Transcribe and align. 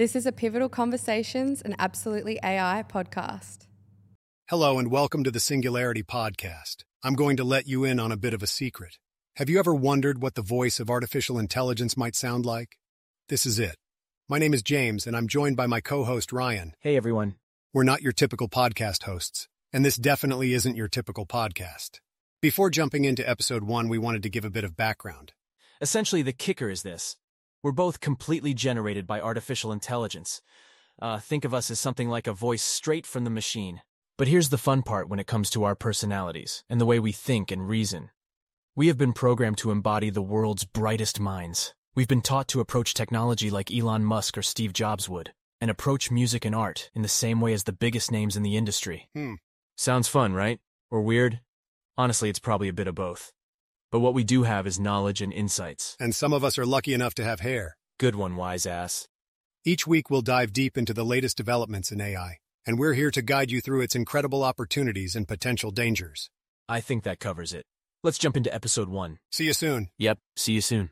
This 0.00 0.16
is 0.16 0.24
a 0.24 0.32
Pivotal 0.32 0.70
Conversations 0.70 1.60
and 1.60 1.76
Absolutely 1.78 2.40
AI 2.42 2.82
podcast. 2.88 3.66
Hello, 4.48 4.78
and 4.78 4.90
welcome 4.90 5.22
to 5.24 5.30
the 5.30 5.38
Singularity 5.38 6.02
Podcast. 6.02 6.84
I'm 7.04 7.12
going 7.12 7.36
to 7.36 7.44
let 7.44 7.68
you 7.68 7.84
in 7.84 8.00
on 8.00 8.10
a 8.10 8.16
bit 8.16 8.32
of 8.32 8.42
a 8.42 8.46
secret. 8.46 8.96
Have 9.36 9.50
you 9.50 9.58
ever 9.58 9.74
wondered 9.74 10.22
what 10.22 10.36
the 10.36 10.40
voice 10.40 10.80
of 10.80 10.88
artificial 10.88 11.38
intelligence 11.38 11.98
might 11.98 12.16
sound 12.16 12.46
like? 12.46 12.78
This 13.28 13.44
is 13.44 13.58
it. 13.58 13.76
My 14.26 14.38
name 14.38 14.54
is 14.54 14.62
James, 14.62 15.06
and 15.06 15.14
I'm 15.14 15.28
joined 15.28 15.58
by 15.58 15.66
my 15.66 15.82
co 15.82 16.04
host, 16.04 16.32
Ryan. 16.32 16.72
Hey, 16.80 16.96
everyone. 16.96 17.34
We're 17.74 17.84
not 17.84 18.00
your 18.00 18.12
typical 18.12 18.48
podcast 18.48 19.02
hosts, 19.02 19.48
and 19.70 19.84
this 19.84 19.96
definitely 19.96 20.54
isn't 20.54 20.76
your 20.76 20.88
typical 20.88 21.26
podcast. 21.26 22.00
Before 22.40 22.70
jumping 22.70 23.04
into 23.04 23.28
episode 23.28 23.64
one, 23.64 23.90
we 23.90 23.98
wanted 23.98 24.22
to 24.22 24.30
give 24.30 24.46
a 24.46 24.50
bit 24.50 24.64
of 24.64 24.78
background. 24.78 25.34
Essentially, 25.82 26.22
the 26.22 26.32
kicker 26.32 26.70
is 26.70 26.84
this. 26.84 27.16
We're 27.62 27.72
both 27.72 28.00
completely 28.00 28.54
generated 28.54 29.06
by 29.06 29.20
artificial 29.20 29.70
intelligence. 29.70 30.40
Uh, 31.00 31.18
think 31.18 31.44
of 31.44 31.52
us 31.52 31.70
as 31.70 31.78
something 31.78 32.08
like 32.08 32.26
a 32.26 32.32
voice 32.32 32.62
straight 32.62 33.06
from 33.06 33.24
the 33.24 33.30
machine. 33.30 33.82
But 34.16 34.28
here's 34.28 34.48
the 34.48 34.58
fun 34.58 34.82
part 34.82 35.08
when 35.08 35.18
it 35.18 35.26
comes 35.26 35.50
to 35.50 35.64
our 35.64 35.74
personalities 35.74 36.64
and 36.70 36.80
the 36.80 36.86
way 36.86 36.98
we 36.98 37.12
think 37.12 37.50
and 37.50 37.68
reason. 37.68 38.10
We 38.76 38.86
have 38.86 38.96
been 38.96 39.12
programmed 39.12 39.58
to 39.58 39.70
embody 39.70 40.10
the 40.10 40.22
world's 40.22 40.64
brightest 40.64 41.20
minds. 41.20 41.74
We've 41.94 42.08
been 42.08 42.22
taught 42.22 42.48
to 42.48 42.60
approach 42.60 42.94
technology 42.94 43.50
like 43.50 43.70
Elon 43.70 44.04
Musk 44.04 44.38
or 44.38 44.42
Steve 44.42 44.72
Jobs 44.72 45.08
would, 45.08 45.32
and 45.60 45.70
approach 45.70 46.10
music 46.10 46.44
and 46.44 46.54
art 46.54 46.90
in 46.94 47.02
the 47.02 47.08
same 47.08 47.40
way 47.40 47.52
as 47.52 47.64
the 47.64 47.72
biggest 47.72 48.10
names 48.10 48.36
in 48.36 48.42
the 48.42 48.56
industry. 48.56 49.08
Hmm. 49.14 49.34
Sounds 49.76 50.08
fun, 50.08 50.32
right? 50.32 50.60
Or 50.90 51.02
weird? 51.02 51.40
Honestly, 51.98 52.30
it's 52.30 52.38
probably 52.38 52.68
a 52.68 52.72
bit 52.72 52.86
of 52.88 52.94
both. 52.94 53.32
But 53.90 54.00
what 54.00 54.14
we 54.14 54.22
do 54.22 54.44
have 54.44 54.66
is 54.66 54.78
knowledge 54.78 55.20
and 55.20 55.32
insights. 55.32 55.96
And 55.98 56.14
some 56.14 56.32
of 56.32 56.44
us 56.44 56.58
are 56.58 56.66
lucky 56.66 56.94
enough 56.94 57.14
to 57.14 57.24
have 57.24 57.40
hair. 57.40 57.76
Good 57.98 58.14
one, 58.14 58.36
wise 58.36 58.66
ass. 58.66 59.08
Each 59.64 59.86
week, 59.86 60.08
we'll 60.08 60.22
dive 60.22 60.52
deep 60.52 60.78
into 60.78 60.94
the 60.94 61.04
latest 61.04 61.36
developments 61.36 61.90
in 61.90 62.00
AI, 62.00 62.38
and 62.64 62.78
we're 62.78 62.94
here 62.94 63.10
to 63.10 63.20
guide 63.20 63.50
you 63.50 63.60
through 63.60 63.82
its 63.82 63.94
incredible 63.94 64.42
opportunities 64.42 65.16
and 65.16 65.28
potential 65.28 65.70
dangers. 65.70 66.30
I 66.68 66.80
think 66.80 67.02
that 67.02 67.20
covers 67.20 67.52
it. 67.52 67.66
Let's 68.02 68.18
jump 68.18 68.36
into 68.36 68.54
episode 68.54 68.88
one. 68.88 69.18
See 69.30 69.44
you 69.44 69.52
soon. 69.52 69.90
Yep, 69.98 70.18
see 70.36 70.52
you 70.52 70.60
soon. 70.62 70.90